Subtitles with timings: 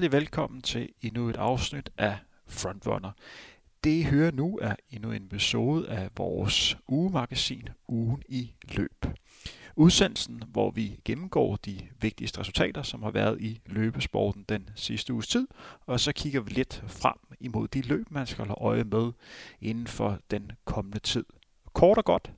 [0.00, 3.10] Hjertelig velkommen til endnu et afsnit af Frontrunner.
[3.84, 9.06] Det I hører nu er endnu en episode af vores ugemagasin Ugen i løb.
[9.76, 15.28] Udsendelsen, hvor vi gennemgår de vigtigste resultater, som har været i løbesporten den sidste uges
[15.28, 15.48] tid,
[15.86, 19.12] og så kigger vi lidt frem imod de løb, man skal holde øje med
[19.60, 21.24] inden for den kommende tid.
[21.72, 22.32] Kort og godt,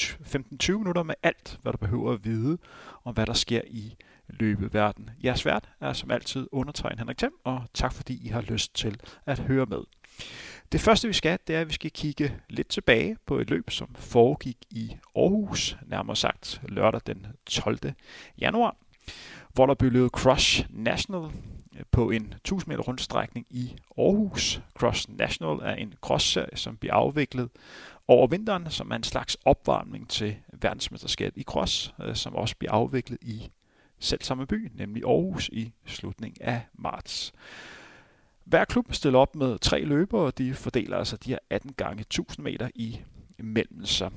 [0.00, 2.58] 15-20 minutter med alt, hvad du behøver at vide
[3.04, 3.96] om, hvad der sker i
[4.28, 5.10] løbeverden.
[5.24, 9.00] Jeres vært er som altid undertegnet Henrik Thiem, og tak fordi I har lyst til
[9.26, 9.84] at høre med.
[10.72, 13.70] Det første vi skal, det er, at vi skal kigge lidt tilbage på et løb,
[13.70, 17.78] som foregik i Aarhus, nærmere sagt lørdag den 12.
[18.38, 18.76] januar,
[19.52, 21.30] hvor der blev løbet Crush National
[21.90, 24.60] på en 1000 meter rundstrækning i Aarhus.
[24.78, 27.48] Cross National er en cross som bliver afviklet
[28.08, 32.72] over vinteren, som er en slags opvarmning til verdensmesterskabet i cross, øh, som også bliver
[32.72, 33.50] afviklet i
[34.04, 37.32] selv samme by, nemlig Aarhus i slutningen af marts.
[38.44, 42.00] Hver klub stiller op med tre løbere, og de fordeler altså de her 18 gange
[42.00, 43.00] 1000 meter i
[43.38, 44.10] mellem sig.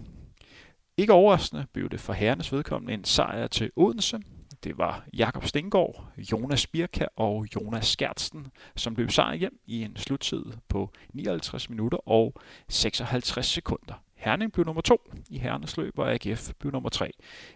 [0.98, 4.20] Ikke overraskende blev det for herrenes vedkommende en sejr til Odense.
[4.64, 9.96] Det var Jakob Stengård, Jonas Birka og Jonas Skjertsen, som blev sejr hjem i en
[9.96, 12.34] sluttid på 59 minutter og
[12.68, 14.04] 56 sekunder.
[14.18, 17.12] Herning blev nummer to i herrenes løb, og AGF blev nummer tre.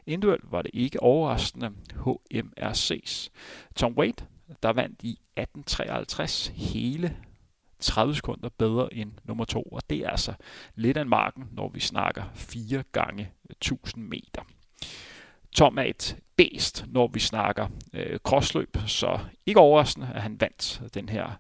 [0.06, 3.30] Individuelt var det ikke overraskende HMRC's
[3.76, 4.26] Tom Wade,
[4.64, 7.18] der vandt i 1853 hele
[7.80, 10.34] 30 sekunder bedre end nummer to, og det er altså
[10.76, 14.42] lidt af marken, når vi snakker 4 gange 1000 meter.
[15.52, 20.82] Tom er et bæst, når vi snakker øh, crossløb, så ikke overraskende, at han vandt
[20.94, 21.32] den her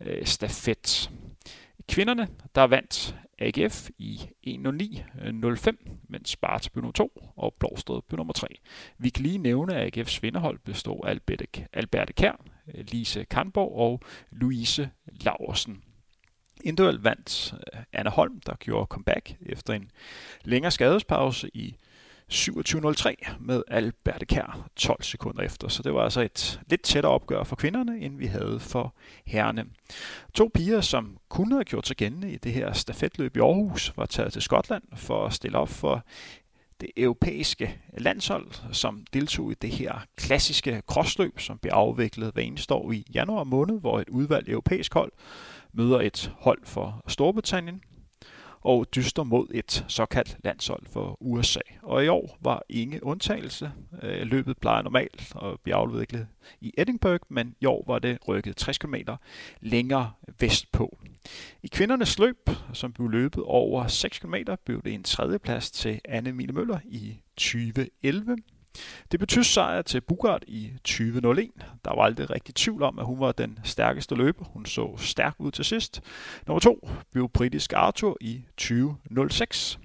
[0.00, 1.10] øh, stafet.
[1.90, 5.70] Kvinderne, der vandt AGF i 1.09.05,
[6.08, 8.46] mens Sparta blev nummer 2 og Blåsted blev nummer 3.
[8.98, 11.10] Vi kan lige nævne, at AGF's vinderhold består af
[11.72, 14.00] Alberte Kær, Lise Kanborg og
[14.30, 15.82] Louise Laursen.
[16.64, 19.90] Individuelt vandt øh, Anna Holm, der gjorde comeback efter en
[20.44, 21.76] længere skadespause i
[22.30, 25.68] 27.03 med Alberte Kær 12 sekunder efter.
[25.68, 28.94] Så det var altså et lidt tættere opgør for kvinderne, end vi havde for
[29.26, 29.64] herrene.
[30.34, 34.06] To piger, som kunne have gjort sig gældende i det her stafetløb i Aarhus, var
[34.06, 36.04] taget til Skotland for at stille op for
[36.80, 42.74] det europæiske landshold, som deltog i det her klassiske crossløb, som bliver afviklet hver eneste
[42.74, 45.12] år i januar måned, hvor et udvalgt europæisk hold
[45.72, 47.82] møder et hold for Storbritannien
[48.60, 51.60] og dyster mod et såkaldt landshold for USA.
[51.82, 53.72] Og i år var ingen undtagelse.
[54.02, 56.26] Øh, løbet plejer normalt at blive afviklet
[56.60, 58.94] i Edinburgh, men i år var det rykket 60 km
[59.60, 60.10] længere
[60.40, 60.98] vestpå.
[61.62, 64.34] I kvindernes løb, som blev løbet over 6 km,
[64.64, 68.36] blev det en tredjeplads til Anne Mille Møller i 2011.
[69.12, 71.50] Det betød sejr til Bugart i 2001.
[71.84, 74.44] Der var aldrig rigtig tvivl om, at hun var den stærkeste løber.
[74.44, 76.00] Hun så stærk ud til sidst.
[76.46, 79.78] Nummer to blev britisk Arthur i 2006,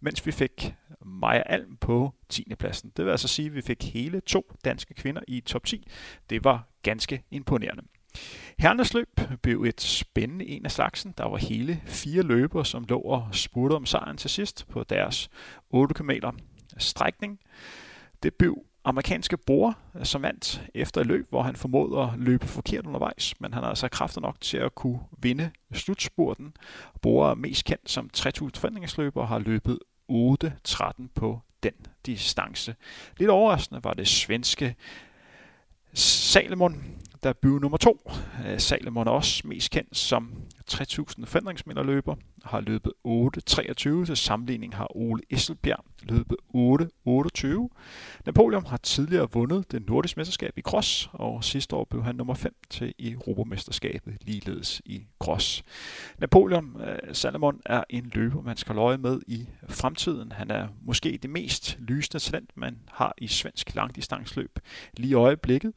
[0.00, 2.54] mens vi fik Maja Alm på 10.
[2.58, 2.92] pladsen.
[2.96, 5.88] Det vil altså sige, at vi fik hele to danske kvinder i top 10.
[6.30, 7.82] Det var ganske imponerende.
[8.58, 11.14] Hernes løb blev et spændende en af slagsen.
[11.18, 15.28] Der var hele fire løbere, som lå og spurgte om sejren til sidst på deres
[15.70, 16.10] 8 km
[16.78, 17.40] strækning.
[18.22, 22.86] Det blev amerikanske Bor, som vandt efter et løb, hvor han formåede at løbe forkert
[22.86, 26.54] undervejs, men han har altså kræfter nok til at kunne vinde slutspurten.
[27.02, 29.78] Bor er mest kendt som 3000 forventningsløber og har løbet
[30.12, 31.72] 8-13 på den
[32.06, 32.74] distance.
[33.18, 34.74] Lidt overraskende var det svenske
[35.94, 36.84] Salomon,
[37.22, 38.10] der blev nummer to.
[38.46, 40.32] Øh, Salomon er også mest kendt som
[40.66, 44.06] 3000 forandringsmeter løber, har løbet 8.23.
[44.06, 47.68] Til sammenligning har Ole Esselbjerg løbet 8.28.
[48.26, 52.34] Napoleon har tidligere vundet det nordiske mesterskab i cross, og sidste år blev han nummer
[52.34, 55.64] 5 til Europamesterskabet, ligeledes i cross.
[56.18, 60.32] Napoleon øh, Salomon er en løber, man skal løje med i fremtiden.
[60.32, 64.58] Han er måske det mest lysende talent, man har i svensk langdistansløb
[64.96, 65.72] lige i øjeblikket.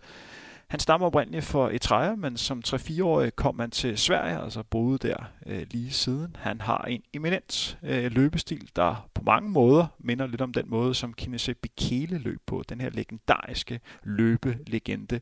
[0.69, 5.18] Han stammer oprindeligt fra Etreja, men som 3-4-årig kom han til Sverige, altså boede der
[5.45, 6.36] øh, lige siden.
[6.39, 10.94] Han har en eminent øh, løbestil, der på mange måder minder lidt om den måde,
[10.94, 15.21] som Kinese Bekele løb på, den her legendariske løbelegende.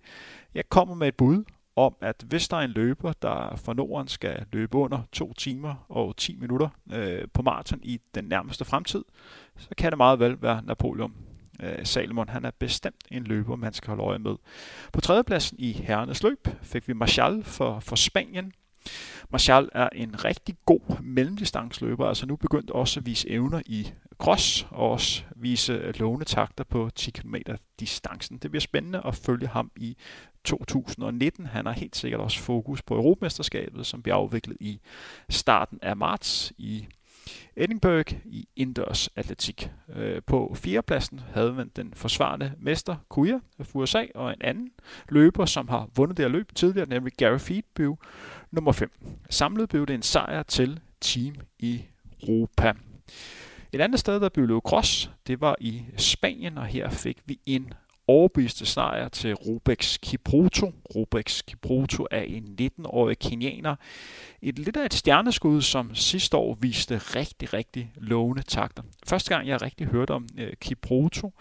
[0.55, 1.43] Jeg kommer med et bud
[1.75, 5.85] om, at hvis der er en løber, der for Norden skal løbe under 2 timer
[5.89, 9.03] og 10 minutter øh, på maraton i den nærmeste fremtid,
[9.57, 11.13] så kan det meget vel være Napoleon
[11.59, 12.29] øh, Salomon.
[12.29, 14.35] Han er bestemt en løber, man skal holde øje med.
[14.93, 18.53] På tredjepladsen i herrenes løb fik vi Marshall for, for Spanien.
[19.29, 24.67] Marshall er en rigtig god mellemdistansløber, altså nu begyndt også at vise evner i cross
[24.71, 27.35] og også vise øh, lovende takter på 10 km
[27.79, 28.37] distancen.
[28.37, 29.97] Det bliver spændende at følge ham i
[30.43, 31.45] 2019.
[31.45, 34.79] Han har helt sikkert også fokus på Europamesterskabet, som bliver afviklet i
[35.29, 36.87] starten af marts i
[37.55, 39.69] Edinburgh i indendørs atletik.
[39.95, 44.71] Øh, på fjerdepladsen havde man den forsvarende mester Kuya fra USA og en anden
[45.09, 47.97] løber, som har vundet det her løb tidligere, nemlig Gary Feed, blev
[48.51, 48.91] nummer 5.
[49.29, 52.73] Samlet blev det en sejr til Team Europa.
[53.71, 57.39] Et andet sted, der blev løbet cross, det var i Spanien, og her fik vi
[57.45, 57.73] en
[58.07, 60.71] overbeviste sejr til Rubex Kipruto.
[60.95, 63.75] Rubex Kipruto er en 19-årig kenianer.
[64.41, 68.83] Et lidt af et stjerneskud, som sidste år viste rigtig, rigtig lovende takter.
[69.07, 71.33] Første gang, jeg rigtig hørte om øh, Kipruto,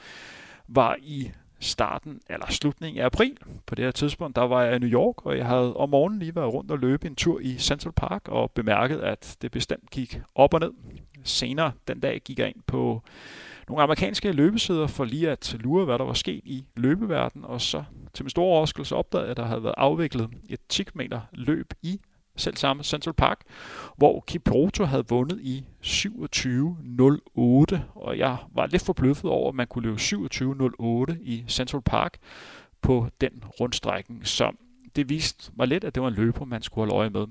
[0.68, 1.30] var i
[1.60, 3.36] starten eller slutningen af april.
[3.66, 6.18] På det her tidspunkt, der var jeg i New York, og jeg havde om morgenen
[6.18, 9.90] lige været rundt og løbe en tur i Central Park og bemærket, at det bestemt
[9.90, 10.72] gik op og ned.
[11.24, 13.02] Senere den dag gik jeg ind på
[13.68, 17.84] nogle amerikanske løbesider for lige at lure, hvad der var sket i løbeverden, og så
[18.14, 21.74] til min store overraskelse opdagede jeg, at der havde været afviklet et 10 meter løb
[21.82, 22.00] i
[22.36, 23.40] selv samme Central Park,
[23.96, 29.88] hvor Kipruto havde vundet i 27.08, og jeg var lidt forbløffet over, at man kunne
[29.88, 32.18] løbe 27.08 i Central Park
[32.82, 34.52] på den rundstrækning, så
[34.96, 37.26] det viste mig lidt, at det var en løber, man skulle holde øje med.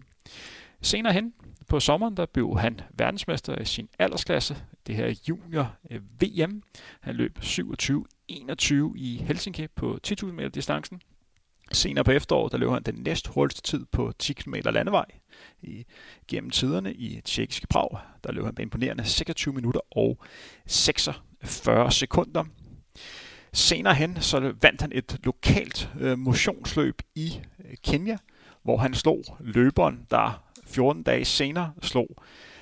[0.81, 1.33] Senere hen
[1.75, 4.57] på sommeren, der blev han verdensmester i sin aldersklasse,
[4.87, 6.63] det her junior øh, VM.
[7.01, 8.03] Han løb 27-21
[8.95, 11.01] i Helsinki på 10.000 meter distancen.
[11.71, 15.05] Senere på efteråret, der løb han den næst hurtigste tid på 10 km landevej
[15.61, 15.85] i,
[16.27, 17.99] gennem tiderne i tjekkiske Prag.
[18.23, 20.19] Der løb han med imponerende 26 minutter og
[20.65, 22.43] 46 sekunder.
[23.53, 28.17] Senere hen så vandt han et lokalt øh, motionsløb i øh, Kenya,
[28.65, 32.07] hvor han slog løberen, der 14 dage senere slog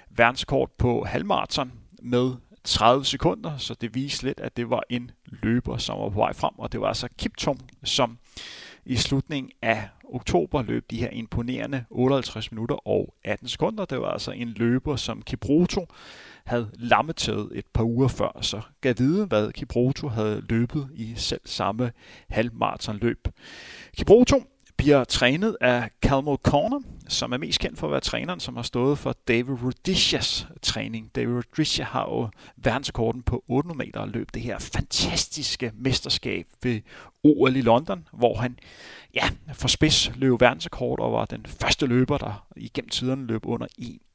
[0.09, 1.71] verdenskort på halvmarathon
[2.01, 2.31] med
[2.63, 6.33] 30 sekunder, så det viste lidt, at det var en løber, som var på vej
[6.33, 8.17] frem, og det var altså Kiptum, som
[8.85, 13.85] i slutningen af oktober løb de her imponerende 58 minutter og 18 sekunder.
[13.85, 15.87] Det var altså en løber, som Kibroto
[16.45, 21.41] havde lammetaget et par uger før, så gav vide, hvad Kibroto havde løbet i selv
[21.45, 21.91] samme
[22.29, 23.27] halvmarathonløb.
[23.97, 24.43] Kibroto
[24.77, 28.63] bliver trænet af Calmo Corner, som er mest kendt for at være træneren, som har
[28.63, 31.15] stået for David Rudishas træning.
[31.15, 36.81] David Rudisha har jo verdensrekorden på 800 meter og løb det her fantastiske mesterskab ved
[37.23, 38.59] OL i London, hvor han
[39.15, 43.67] ja, for spids løb verdensrekord og var den første løber, der igennem tiderne løb under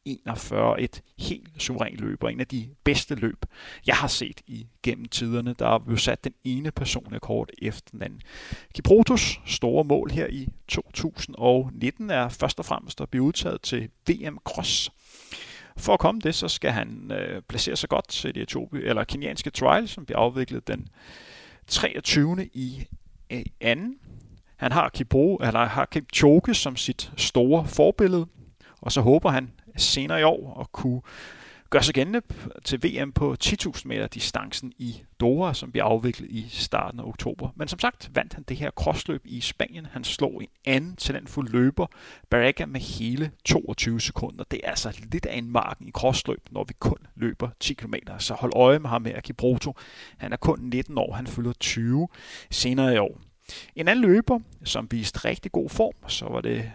[0.08, 0.80] 41.
[0.80, 3.46] Et helt suverænt løb og en af de bedste løb,
[3.86, 5.54] jeg har set igennem tiderne.
[5.58, 8.20] Der er blevet sat den ene personrekord efter den anden.
[8.74, 14.38] Kiprotos store mål her i 2019 er først og fremmest at blive udtaget til VM
[14.44, 14.90] Cross.
[15.76, 19.04] For at komme det, så skal han øh, placere sig godt til det etiopi, eller
[19.04, 20.88] kenianske trial, som bliver afviklet den
[21.66, 22.48] 23.
[22.52, 22.86] i
[23.30, 23.98] øh, anden.
[24.56, 28.26] Han har Kipro, eller har Kipchoge som sit store forbillede,
[28.80, 31.00] og så håber han senere i år og kunne
[31.70, 32.22] gøre sig gældende
[32.64, 37.48] til VM på 10.000 meter distancen i Doha, som bliver afviklet i starten af oktober.
[37.56, 39.86] Men som sagt vandt han det her crossløb i Spanien.
[39.86, 41.86] Han slog en anden talentfuld løber,
[42.30, 44.44] Barraga, med hele 22 sekunder.
[44.50, 47.94] Det er altså lidt af en marken i crossløb, når vi kun løber 10 km.
[48.18, 49.74] Så hold øje med ham med Akibroto.
[50.18, 52.08] Han er kun 19 år, han fylder 20
[52.50, 53.20] senere i år.
[53.76, 56.72] En anden løber, som viste rigtig god form, så var det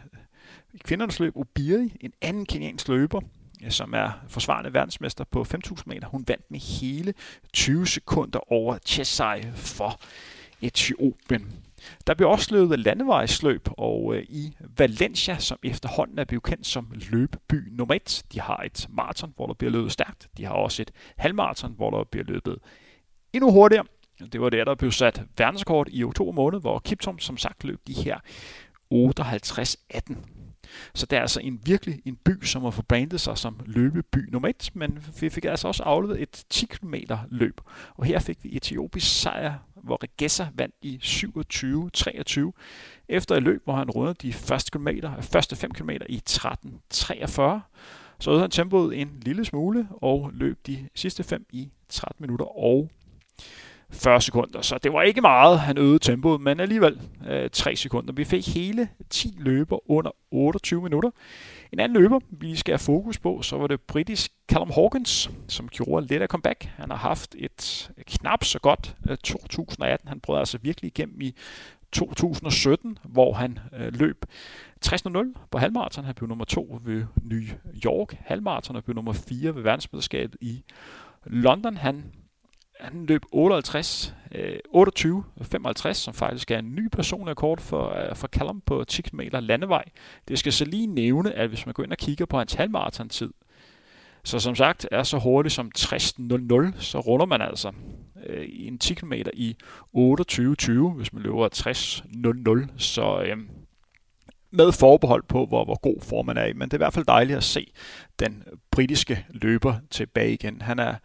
[0.84, 3.22] kvindernes løb Ubiri, en anden keniansk løber,
[3.70, 6.08] som er forsvarende verdensmester på 5.000 meter.
[6.08, 7.14] Hun vandt med hele
[7.54, 10.00] 20 sekunder over Chesai for
[10.62, 11.54] Etiopien.
[12.08, 16.92] Der blev også løbet landevejsløb, og øh, i Valencia, som efterhånden er blevet kendt som
[17.12, 20.28] løbeby nummer 1, de har et maraton, hvor der bliver løbet stærkt.
[20.38, 22.58] De har også et halvmaraton, hvor der bliver løbet
[23.34, 23.86] endnu hurtigere.
[24.32, 27.80] Det var der, der blev sat verdenskort i oktober måned, hvor Kiptum som sagt løb
[27.88, 28.20] de her
[28.94, 30.16] 58-18.
[30.94, 34.50] Så det er altså en virkelig en by, som har forbrandet sig som løbeby nummer
[34.50, 36.96] et, men vi fik altså også afleveret et 10 km
[37.30, 37.62] løb.
[37.96, 42.52] Og her fik vi etiopisk sejr, hvor Regessa vandt i 27-23,
[43.10, 47.42] efter et løb, hvor han rundede de første, kilometer, første 5 km i 13.43.
[48.20, 52.46] Så øgede han tempoet en lille smule og løb de sidste 5 i 13 minutter
[52.46, 52.90] og
[53.90, 54.62] 40 sekunder.
[54.62, 58.14] Så det var ikke meget, han øgede tempoet, men alligevel øh, 3 sekunder.
[58.14, 61.10] Vi fik hele 10 løber under 28 minutter.
[61.72, 65.68] En anden løber, vi skal have fokus på, så var det britisk Callum Hawkins, som
[65.68, 66.70] gjorde lidt af comeback.
[66.78, 70.08] Han har haft et øh, knap så godt øh, 2018.
[70.08, 71.36] Han brød altså virkelig igennem i
[71.92, 74.26] 2017, hvor han øh, løb
[74.86, 76.06] 60.00 på halvmarathon.
[76.06, 77.42] Han blev nummer to ved New
[77.86, 80.64] York halvmarathon og blev nummer 4 ved verdensmesterskabet i
[81.26, 82.04] London, han,
[82.80, 88.16] han løb 58, øh, 28, 55, som faktisk er en ny personlig kort for, øh,
[88.16, 89.84] for Callum på 10 km landevej.
[90.28, 93.34] Det skal så lige nævne, at hvis man går ind og kigger på hans halvmarathon-tid,
[94.24, 97.72] så som sagt er så hurtigt som 60.00, så runder man altså
[98.26, 99.56] øh, i en 10 km i
[99.98, 101.50] 28.20, hvis man løber
[102.68, 102.74] 60.00.
[102.78, 103.38] Så øh,
[104.52, 106.54] med forbehold på, hvor, hvor god form man er i.
[106.54, 107.72] Men det er i hvert fald dejligt at se
[108.20, 110.62] den britiske løber tilbage igen.
[110.62, 110.96] Han er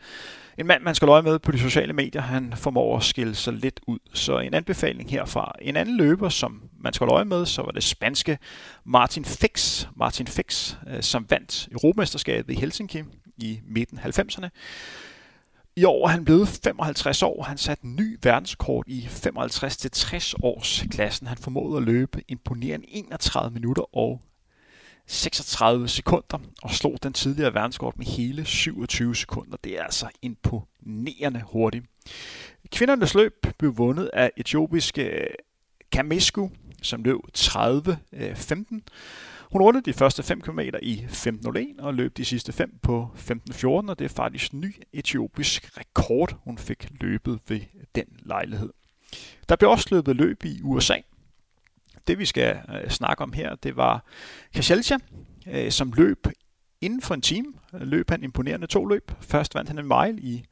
[0.59, 2.23] en mand, man skal øje med på de sociale medier.
[2.23, 3.99] Han formår at skille sig lidt ud.
[4.13, 5.53] Så en anbefaling herfra.
[5.63, 8.39] En anden løber, som man skal øje med, så var det spanske
[8.85, 13.03] Martin Fix, Martin Fix, øh, som vandt Europamesterskabet i Helsinki
[13.37, 14.49] i midten 90'erne.
[15.77, 17.43] I år er han blevet 55 år.
[17.43, 21.27] Han satte ny verdenskort i 55-60 års klassen.
[21.27, 24.21] Han formåede at løbe imponerende 31 minutter og
[25.09, 29.57] 36 sekunder og slog den tidligere verdenskort med hele 27 sekunder.
[29.65, 31.85] Det er altså imponerende hurtigt.
[32.73, 35.35] Kvindernes løb blev vundet af etiopiske eh,
[35.93, 36.49] Kamesku,
[36.83, 37.49] som løb 30-15.
[38.13, 38.35] Eh,
[39.53, 43.67] hun rundede de første 5 km i 15.01 og løb de sidste 5 på 15.14,
[43.67, 47.61] og det er faktisk ny etiopisk rekord, hun fik løbet ved
[47.95, 48.73] den lejlighed.
[49.49, 50.97] Der blev også løbet løb i USA.
[52.09, 54.05] Det vi skal øh, snakke om her, det var
[54.55, 54.97] Kajelcha,
[55.47, 56.27] øh, som løb
[56.81, 57.53] inden for en time.
[57.73, 59.13] Løb han imponerende to løb.
[59.21, 60.45] Først vandt han en mile i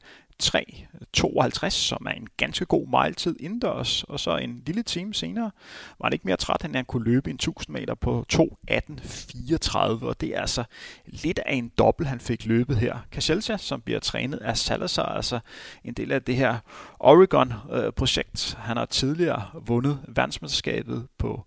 [0.43, 5.51] 3.52, som er en ganske god miletid indendørs, og så en lille time senere
[5.99, 10.21] var han ikke mere træt, end han kunne løbe en 1000 meter på 2.18.34, og
[10.21, 10.63] det er altså
[11.05, 12.97] lidt af en dobbelt, han fik løbet her.
[13.11, 15.39] Kaselsa, som bliver trænet af Salazar, altså
[15.83, 16.57] en del af det her
[16.99, 18.57] Oregon-projekt.
[18.59, 21.45] Han har tidligere vundet verdensmesterskabet på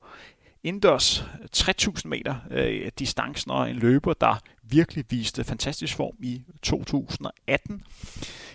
[0.64, 7.82] indendørs 3000 meter øh, distancen og en løber, der virkelig viste fantastisk form i 2018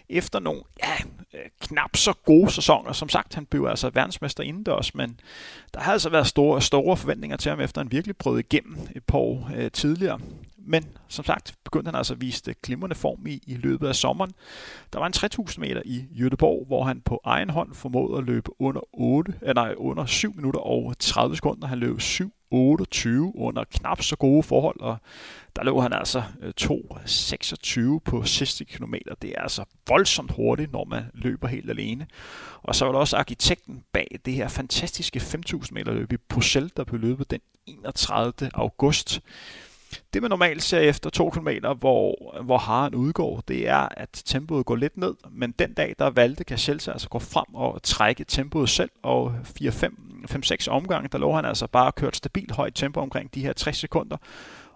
[0.10, 0.94] efter nogle ja,
[1.34, 2.94] øh, knap så gode sæsoner.
[2.94, 5.20] Som sagt, han blev altså verdensmester indendørs, men
[5.74, 9.04] der har altså været store, store forventninger til ham, efter han virkelig brød igennem et
[9.04, 10.20] par år øh, tidligere.
[10.68, 14.32] Men som sagt begyndte han altså at vise glimrende form i, i løbet af sommeren.
[14.94, 18.62] Der var en 3000 meter i Jødeborg, hvor han på egen hånd formåede at løbe
[18.62, 21.68] under, 8, eh, øh, nej, under 7 minutter og 30 sekunder.
[21.68, 24.98] Han løb 7 28 under knap så gode forhold, og
[25.56, 29.16] der løb han altså øh, 2.26 på sidste kilometer.
[29.22, 32.08] Det er altså voldsomt hurtigt, når man løber helt alene.
[32.64, 36.72] Og så var der også arkitekten bag det her fantastiske 5.000 meter løb i Bruxelles,
[36.72, 38.34] der blev løbet den 31.
[38.54, 39.22] august.
[40.14, 44.66] Det man normalt ser efter 2 km, hvor, hvor haren udgår, det er, at tempoet
[44.66, 45.14] går lidt ned.
[45.32, 49.36] Men den dag, der valgte Kajelsa altså gå frem og trække tempoet selv, og
[50.32, 53.78] 5-6 omgange, der lå han altså bare kørt stabilt højt tempo omkring de her 60
[53.78, 54.18] sekunder.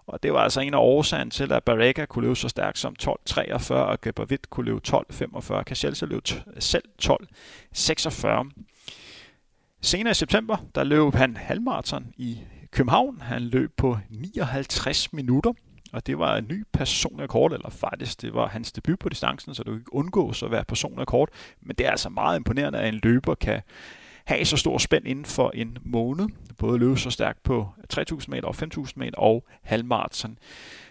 [0.06, 2.96] Og det var altså en af årsagen til, at Barrega kunne løbe så stærkt som
[3.02, 5.62] 12.43, og Gebervit kunne løbe 12.45.
[5.62, 6.22] Kajelsa løb
[6.58, 8.50] selv 12.46.
[9.82, 12.40] Senere i september, der løb han halvmarathon i
[12.70, 13.20] København.
[13.20, 15.52] Han løb på 59 minutter,
[15.92, 19.54] og det var en ny personlig kort, eller faktisk det var hans debut på distancen,
[19.54, 21.28] så du kan ikke undgå at være personlig kort.
[21.60, 23.60] Men det er altså meget imponerende, at en løber kan
[24.24, 26.28] have så stor spænd inden for en måned.
[26.58, 30.38] Både løbe så stærkt på 3.000 meter og 5.000 meter og halvmarathon.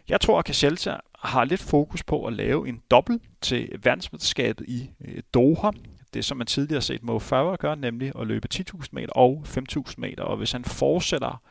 [0.09, 4.89] Jeg tror, at Kajelta har lidt fokus på at lave en dobbelt til verdensmesterskabet i
[5.05, 5.71] øh, Doha
[6.13, 9.43] det, som man tidligere har set Mo Farah gøre, nemlig at løbe 10.000 meter og
[9.47, 10.23] 5.000 meter.
[10.23, 11.41] Og hvis han fortsætter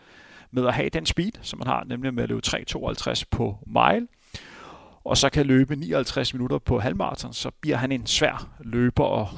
[0.50, 4.08] med at have den speed, som man har, nemlig med at løbe 3.52 på mile,
[5.04, 9.28] og så kan løbe 59 minutter på halvmarathon, så bliver han en svær løber at,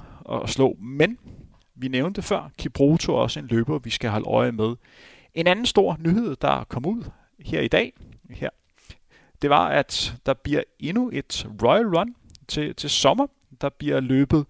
[0.43, 0.77] at slå.
[0.81, 1.19] Men
[1.81, 4.77] vi nævnte før, Kipruto er også en løber, vi skal holde øje med.
[5.35, 7.05] En anden stor nyhed, der kom ud
[7.39, 7.93] her i dag,
[8.31, 8.51] her,
[9.43, 12.15] det var, at der bliver endnu et Royal Run
[12.49, 13.27] til, til sommer.
[13.61, 14.47] Der bliver løbet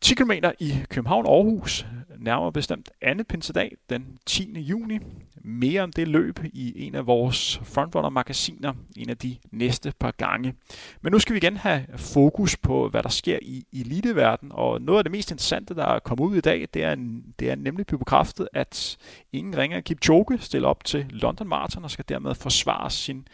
[0.00, 0.30] 10 km
[0.60, 1.86] i København-Aarhus,
[2.22, 4.60] nærmere bestemt anden pinsedag den 10.
[4.60, 4.98] juni.
[5.44, 10.54] Mere om det løb i en af vores frontrunner-magasiner en af de næste par gange.
[11.00, 14.98] Men nu skal vi igen have fokus på, hvad der sker i eliteverden, og noget
[14.98, 16.94] af det mest interessante, der er kommet ud i dag, det er,
[17.38, 18.96] det er nemlig blevet bekræftet, at
[19.32, 23.28] ingen ringer Kipchoge stiller op til London Marathon og skal dermed forsvare sin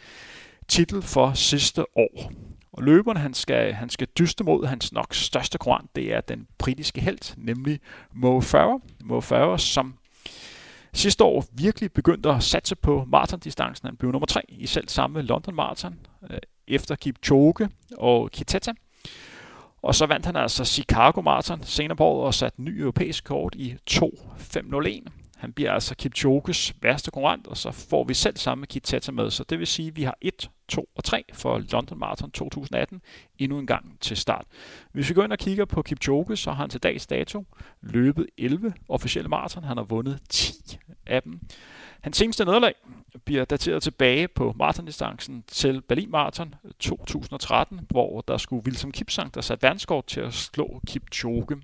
[0.67, 2.31] titel for sidste år.
[2.71, 6.47] Og løberen, han skal, han skal dyste mod hans nok største konkurrent, det er den
[6.57, 7.79] britiske held, nemlig
[8.13, 8.79] Mo Farah.
[9.03, 9.93] Mo Farah, som
[10.93, 13.87] sidste år virkelig begyndte at satse på maratondistancen.
[13.87, 15.99] Han blev nummer tre i selv samme London Marathon,
[16.29, 18.71] øh, efter Kipchoge og Kiteta.
[19.81, 23.55] Og så vandt han altså Chicago Marathon senere på året og satte ny europæisk kort
[23.55, 25.18] i 2.501.
[25.39, 29.31] Han bliver altså Kipchoges værste konkurrent, og så får vi selv samme Kitata med.
[29.31, 33.01] Så det vil sige, at vi har 1, 2 og 3 for London Marathon 2018
[33.37, 34.45] endnu en gang til start.
[34.91, 37.45] Hvis vi går ind og kigger på Kipchoge, så har han til dags dato
[37.81, 39.63] løbet 11 officielle maraton.
[39.63, 40.53] Han har vundet 10
[41.05, 41.39] af dem.
[42.01, 42.73] Hans seneste nederlag
[43.25, 49.41] bliver dateret tilbage på maratondistancen til Berlin Marathon 2013, hvor der skulle Wilson Kipsang, der
[49.41, 51.61] satte verdenskort til at slå Kipchoge.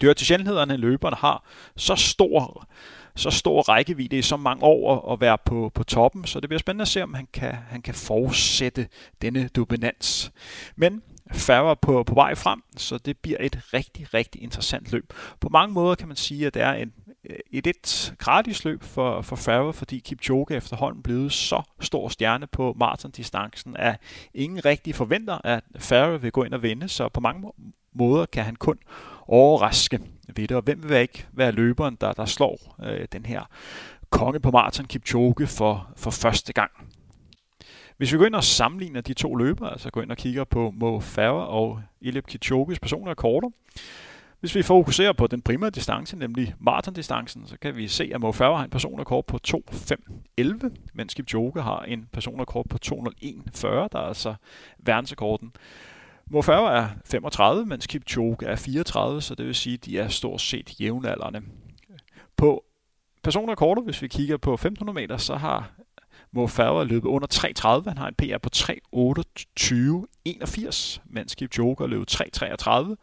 [0.00, 1.44] Det hører til sjældenhederne, at løberne har
[1.76, 2.68] så stor,
[3.16, 6.58] så stor rækkevidde i så mange år at være på, på toppen, så det bliver
[6.58, 8.88] spændende at se, om han kan, han kan fortsætte
[9.22, 10.32] denne dominans.
[10.76, 11.02] Men
[11.32, 15.12] færre på, på vej frem, så det bliver et rigtig, rigtig interessant løb.
[15.40, 16.92] På mange måder kan man sige, at det er en,
[17.50, 22.74] et et gratis løb for, for Farah, fordi Kipchoge efterhånden blevet så stor stjerne på
[22.78, 24.00] maratondistancen, at
[24.34, 27.52] ingen rigtig forventer, at Farah vil gå ind og vinde, så på mange
[27.92, 28.78] måder kan han kun
[29.28, 30.00] overraske
[30.36, 30.56] ved det.
[30.56, 33.42] Og hvem vil ikke være løberen, der, der slår øh, den her
[34.10, 36.70] konge på maraton Kipchoge for, for første gang?
[37.96, 40.70] Hvis vi går ind og sammenligner de to løbere, altså går ind og kigger på
[40.70, 43.48] Mo Farah og Eliud Kipchoges personlige rekorder,
[44.40, 48.32] hvis vi fokuserer på den primære distance, nemlig maratondistancen, så kan vi se, at Mo
[48.32, 53.98] Farah har en personrekord på 2.5.11, mens Kipchoge har en personrekord på 2.01.40, der er
[53.98, 54.34] altså
[54.78, 55.52] verdensrekorden.
[56.30, 60.08] Mo Farah er 35, mens Kipchoge er 34, så det vil sige, at de er
[60.08, 61.42] stort set jævnaldrende.
[62.36, 62.64] På
[63.22, 65.70] personrekorder, hvis vi kigger på 1500 meter, så har
[66.32, 67.88] Mo Farah løbet under 3.30.
[67.88, 72.94] Han har en PR på 3.28.81, mens Kipchoge har løbet 3.33.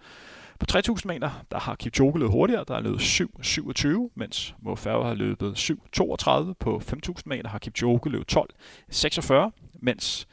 [0.59, 5.07] På 3000 meter, der har Kipchoge løbet hurtigere, der er løbet 7.27, mens Mo Farah
[5.07, 6.53] har løbet 7.32.
[6.59, 9.51] På 5000 meter har Kipchoge løbet 12.46,
[9.85, 10.27] mens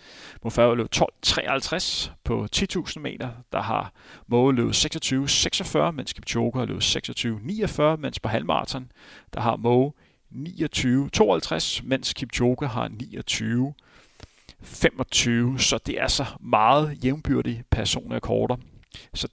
[0.44, 2.10] Mo Farah 12.53.
[2.24, 3.92] På 10.000 meter, der har
[4.26, 8.92] Mo løbet 26.46, mens Kipchoge har løbet 26.49, mens på halvmarathon,
[9.34, 9.90] der har Mo
[10.32, 13.74] 29.52, mens Kipchoge har 29
[14.62, 18.56] 25, så det er så meget jævnbyrdige personrekorder.
[19.14, 19.28] Så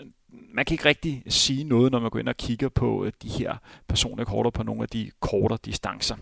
[0.00, 0.06] øh,
[0.54, 3.28] man kan ikke rigtig sige noget, når man går ind og kigger på øh, de
[3.28, 3.56] her
[3.88, 6.16] personrekorder på nogle af de kortere distancer.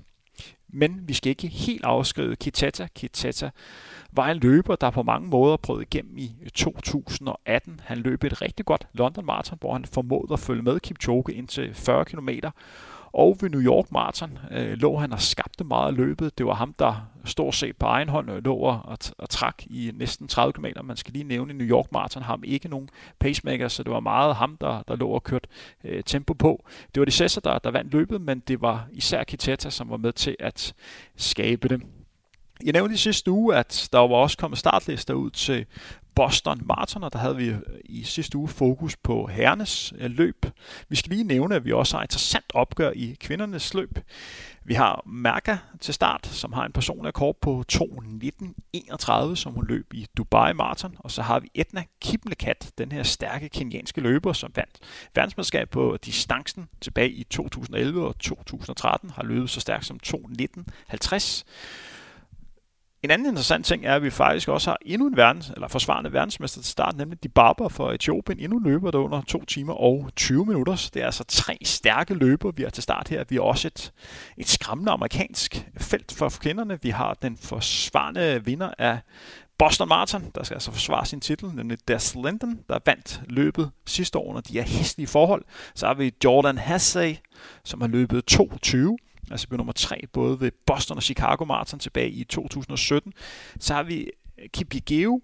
[0.68, 2.88] Men vi skal ikke helt afskrive Kitata.
[2.94, 3.50] Kitata
[4.12, 7.80] var en løber, der på mange måder prøvede igennem i 2018.
[7.84, 11.48] Han løb et rigtig godt London Marathon, hvor han formåede at følge med Kipchoge ind
[11.48, 12.28] til 40 km
[13.12, 16.38] og ved New York Marathon øh, lå han og skabte meget af løbet.
[16.38, 19.62] Det var ham, der stort set på egen hånd øh, lå og, og, og trak
[19.66, 20.66] i næsten 30 km.
[20.84, 24.00] Man skal lige nævne, i New York Marathon har ikke nogen pacemaker, så det var
[24.00, 25.48] meget ham, der, der lå og kørte
[25.84, 26.64] øh, tempo på.
[26.94, 29.96] Det var de Cesar, der, der vandt løbet, men det var især Kiteta, som var
[29.96, 30.74] med til at
[31.16, 31.82] skabe det.
[32.64, 35.66] Jeg nævnte i sidste uge, at der var også kommet startlister ud til
[36.14, 40.46] Boston Marathon, og der havde vi øh, i sidste uge fokus på herrenes øh, løb.
[40.88, 43.98] Vi skal lige nævne, at vi også har et interessant opgør i kvindernes løb.
[44.64, 49.94] Vi har Mærka til start, som har en personlig kort på 2.19.31, som hun løb
[49.94, 50.96] i Dubai Marathon.
[50.98, 54.78] Og så har vi Etna Kiplekat, den her stærke kenianske løber, som vandt
[55.14, 61.44] verdensmesterskab på distancen tilbage i 2011 og 2013, har løbet så stærkt som 2.19.50.
[63.02, 66.12] En anden interessant ting er, at vi faktisk også har endnu en verdens, eller forsvarende
[66.12, 68.40] verdensmester til start, nemlig de Barber for Etiopien.
[68.40, 70.74] Endnu løber der under 2 timer og 20 minutter.
[70.74, 73.24] Så det er altså tre stærke løber, vi har til start her.
[73.28, 73.92] Vi har også et,
[74.36, 76.78] et skræmmende amerikansk felt for kvinderne.
[76.82, 78.98] Vi har den forsvarende vinder af
[79.58, 84.18] Boston Marathon, der skal altså forsvare sin titel, nemlig Des Linden, der vandt løbet sidste
[84.18, 85.44] år under de her hæslige forhold.
[85.74, 87.16] Så har vi Jordan Hassey,
[87.64, 88.98] som har løbet 22
[89.30, 93.12] altså blev nummer tre både ved Boston og Chicago Marathon tilbage i 2017.
[93.60, 95.20] Så har vi øh, Kipigeo,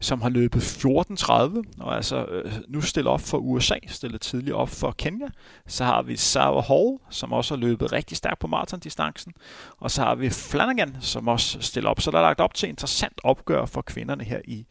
[0.00, 4.68] som har løbet 14.30, og altså øh, nu stiller op for USA, stiller tidligere op
[4.68, 5.28] for Kenya.
[5.66, 9.32] Så har vi Sarah Hall, som også har løbet rigtig stærkt på maratondistancen.
[9.80, 12.00] Og så har vi Flanagan, som også stiller op.
[12.00, 14.66] Så der er lagt op til interessant opgør for kvinderne her i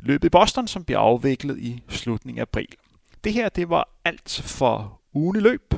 [0.00, 2.68] løbet i Boston, som bliver afviklet i slutningen af april.
[3.24, 5.74] Det her, det var alt for ugen i løb.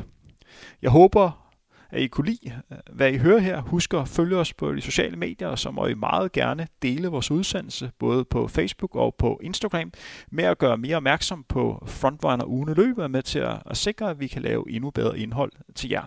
[0.82, 1.47] Jeg håber,
[1.90, 2.52] at I kunne lide,
[2.92, 3.60] hvad I hører her.
[3.60, 7.08] Husk at følge os på de sociale medier, og så må I meget gerne dele
[7.08, 9.92] vores udsendelse, både på Facebook og på Instagram,
[10.30, 14.10] med at gøre mere opmærksom på Frontrunner ugen løbet, og med til at, at sikre,
[14.10, 16.02] at vi kan lave endnu bedre indhold til jer.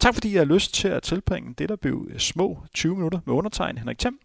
[0.00, 3.34] Tak fordi I har lyst til at tilbringe det, der blev små 20 minutter med
[3.34, 4.18] undertegn Henrik Thiem.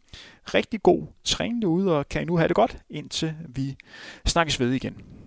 [0.53, 3.75] Rigtig god træning derude, og kan I nu have det godt, indtil vi
[4.25, 5.18] snakkes ved igen.